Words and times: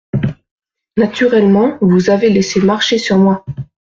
Naturellement, 0.97 1.77
vous 1.79 2.09
avez 2.09 2.31
laissé 2.31 2.59
marcher 2.59 2.97
sur 2.97 3.19
moi! 3.19 3.45